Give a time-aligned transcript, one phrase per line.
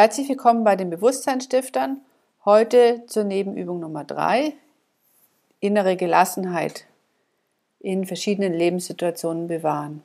[0.00, 2.00] Herzlich willkommen bei den Bewusstseinsstiftern.
[2.46, 4.54] Heute zur Nebenübung Nummer 3.
[5.60, 6.86] Innere Gelassenheit
[7.80, 10.02] in verschiedenen Lebenssituationen bewahren.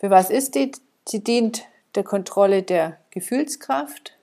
[0.00, 0.72] Für was ist die?
[1.06, 4.16] Sie dient der Kontrolle der Gefühlskraft.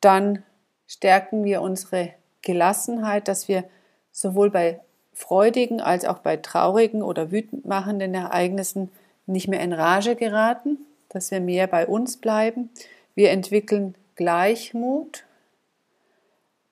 [0.00, 0.44] Dann
[0.86, 3.64] stärken wir unsere Gelassenheit, dass wir
[4.12, 4.80] sowohl bei
[5.12, 8.90] freudigen als auch bei traurigen oder wütend machenden Ereignissen
[9.26, 10.78] nicht mehr in Rage geraten,
[11.10, 12.70] dass wir mehr bei uns bleiben
[13.14, 15.24] wir entwickeln Gleichmut.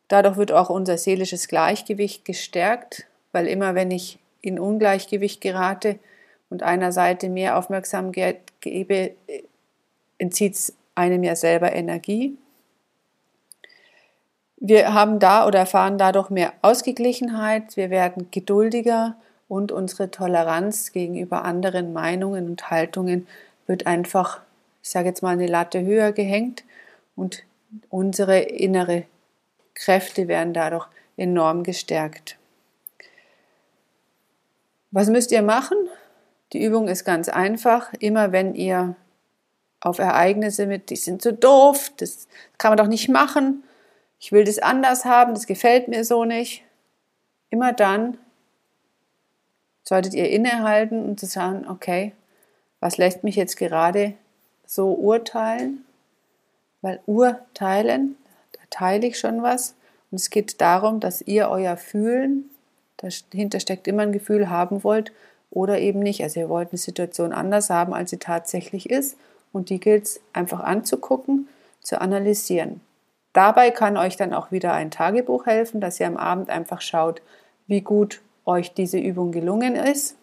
[0.09, 5.99] Dadurch wird auch unser seelisches Gleichgewicht gestärkt, weil immer wenn ich in Ungleichgewicht gerate
[6.49, 9.13] und einer Seite mehr Aufmerksamkeit gebe,
[10.19, 12.37] entzieht es einem ja selber Energie.
[14.57, 19.17] Wir haben da oder erfahren dadurch mehr Ausgeglichenheit, wir werden geduldiger
[19.49, 23.27] und unsere Toleranz gegenüber anderen Meinungen und Haltungen
[23.67, 24.43] wird einfach
[24.83, 26.65] ich sage jetzt mal, eine Latte höher gehängt
[27.17, 27.45] und
[27.89, 29.05] unsere innere
[29.75, 32.39] Kräfte werden dadurch enorm gestärkt.
[34.91, 35.77] Was müsst ihr machen?
[36.53, 37.93] Die Übung ist ganz einfach.
[38.01, 38.97] Immer wenn ihr
[39.81, 42.29] auf Ereignisse mit, die sind so doof, das
[42.59, 43.63] kann man doch nicht machen,
[44.19, 46.63] ich will das anders haben, das gefällt mir so nicht.
[47.49, 48.19] Immer dann
[49.83, 52.13] solltet ihr innehalten und zu sagen, okay,
[52.81, 54.15] was lässt mich jetzt gerade
[54.71, 55.85] so urteilen,
[56.81, 58.17] weil urteilen,
[58.53, 59.75] da teile ich schon was.
[60.13, 62.49] Und es geht darum, dass ihr euer Fühlen,
[62.99, 65.11] dahinter steckt immer ein Gefühl, haben wollt
[65.51, 66.23] oder eben nicht.
[66.23, 69.17] Also ihr wollt eine Situation anders haben, als sie tatsächlich ist.
[69.53, 71.49] Und die gilt es einfach anzugucken,
[71.81, 72.81] zu analysieren.
[73.33, 77.23] Dabei kann euch dann auch wieder ein Tagebuch helfen, dass ihr am Abend einfach schaut,
[77.67, 80.15] wie gut euch diese Übung gelungen ist.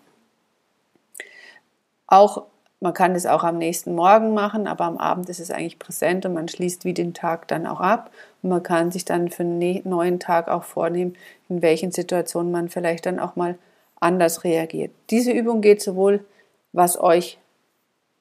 [2.07, 2.45] Auch
[2.79, 6.25] man kann es auch am nächsten Morgen machen, aber am Abend ist es eigentlich präsent
[6.25, 8.11] und man schließt wie den Tag dann auch ab.
[8.43, 11.15] Und man kann sich dann für einen neuen Tag auch vornehmen,
[11.49, 13.57] in welchen Situationen man vielleicht dann auch mal
[13.99, 14.91] anders reagiert.
[15.09, 16.23] Diese Übung geht sowohl,
[16.71, 17.39] was euch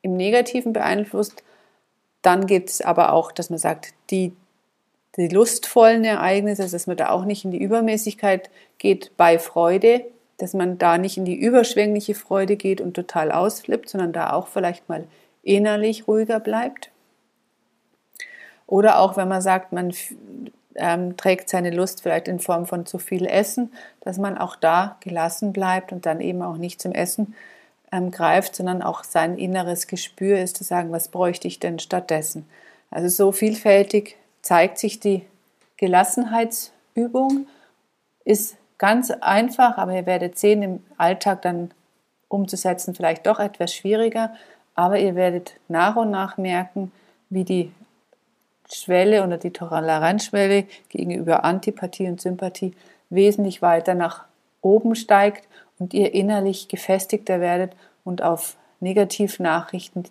[0.00, 1.43] im Negativen beeinflusst,
[2.23, 4.33] dann geht es aber auch, dass man sagt, die,
[5.17, 10.05] die lustvollen Ereignisse, dass man da auch nicht in die Übermäßigkeit geht bei Freude,
[10.39, 14.49] dass man da nicht in die überschwängliche Freude geht und total ausflippt, sondern da auch
[14.49, 15.05] vielleicht mal
[15.43, 16.91] innerlich ruhiger bleibt.
[18.67, 19.93] Oder auch wenn man sagt, man
[20.75, 24.97] ähm, trägt seine Lust vielleicht in Form von zu viel Essen, dass man auch da
[25.01, 27.35] gelassen bleibt und dann eben auch nicht zum Essen
[27.93, 32.49] ähm, greift, sondern auch sein inneres Gespür ist zu sagen, was bräuchte ich denn stattdessen.
[32.91, 35.23] Also so vielfältig zeigt sich die
[35.77, 37.47] Gelassenheitsübung,
[38.25, 41.70] ist Ganz einfach, aber ihr werdet sehen, im Alltag dann
[42.28, 44.34] umzusetzen vielleicht doch etwas schwieriger,
[44.75, 46.92] aber ihr werdet nach und nach merken,
[47.31, 47.72] wie die
[48.70, 52.75] Schwelle oder die Toleranzschwelle gegenüber Antipathie und Sympathie
[53.10, 54.25] wesentlich weiter nach
[54.60, 55.48] oben steigt
[55.78, 57.72] und ihr innerlich gefestigter werdet
[58.04, 60.04] und auf Negativnachrichten,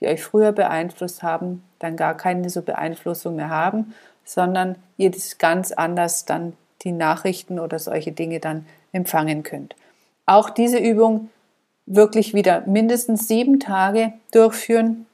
[0.00, 5.38] die euch früher beeinflusst haben, dann gar keine so Beeinflussung mehr haben, sondern ihr das
[5.38, 9.74] ganz anders dann die Nachrichten oder solche Dinge dann empfangen könnt.
[10.26, 11.30] Auch diese Übung
[11.86, 15.06] wirklich wieder mindestens sieben Tage durchführen.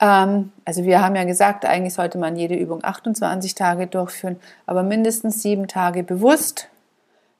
[0.00, 4.36] Ähm, also wir haben ja gesagt, eigentlich sollte man jede Übung 28 Tage durchführen,
[4.66, 6.68] aber mindestens sieben Tage bewusst.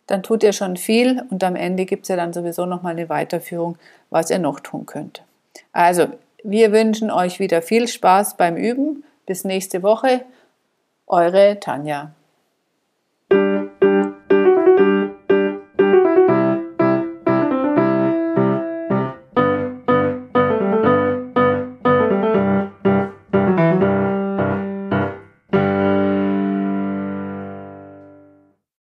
[0.06, 3.09] Dann tut ihr schon viel und am Ende gibt es ja dann sowieso nochmal eine
[3.09, 3.77] Weiterführung,
[4.11, 5.23] was ihr noch tun könnt.
[5.73, 6.06] Also,
[6.44, 9.03] wir wünschen euch wieder viel Spaß beim Üben.
[9.27, 10.23] Bis nächste Woche.
[11.09, 12.12] Eure Tanja.